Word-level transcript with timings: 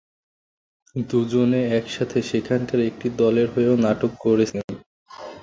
দুজনে 0.95 1.61
একসাথে 1.79 2.17
সেখানের 2.29 2.79
একটি 2.89 3.07
দলের 3.21 3.47
হয়েও 3.53 3.75
নাটক 3.85 4.11
করেছেন। 4.23 4.63